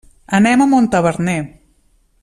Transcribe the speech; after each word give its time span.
Anem 0.37 0.63
a 0.65 0.67
Montaverner. 0.71 1.39